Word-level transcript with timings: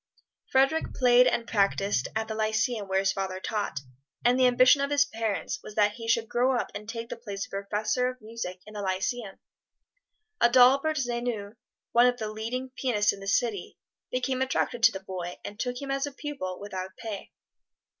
Frederic 0.51 0.95
played 0.95 1.27
and 1.27 1.45
practised 1.47 2.07
at 2.15 2.27
the 2.27 2.33
Lyceum 2.33 2.87
where 2.87 3.01
his 3.01 3.11
father 3.11 3.39
taught, 3.39 3.81
and 4.25 4.39
the 4.39 4.47
ambition 4.47 4.81
of 4.81 4.89
his 4.89 5.05
parents 5.05 5.59
was 5.61 5.75
that 5.75 5.91
he 5.91 6.07
should 6.07 6.27
grow 6.27 6.55
up 6.57 6.71
and 6.73 6.89
take 6.89 7.07
the 7.09 7.15
place 7.15 7.45
of 7.45 7.51
Professor 7.51 8.07
of 8.09 8.19
Music 8.19 8.61
in 8.65 8.73
the 8.73 8.81
Lyceum. 8.81 9.37
Adalbert 10.41 10.97
Zevyny, 10.97 11.53
one 11.91 12.07
of 12.07 12.17
the 12.17 12.31
leading 12.31 12.71
pianists 12.75 13.13
in 13.13 13.19
the 13.19 13.27
city, 13.27 13.77
became 14.09 14.41
attracted 14.41 14.81
to 14.81 14.91
the 14.91 15.01
boy 15.05 15.37
and 15.45 15.59
took 15.59 15.79
him 15.79 15.91
as 15.91 16.07
a 16.07 16.11
pupil, 16.11 16.57
without 16.59 16.95
pay. 16.97 17.31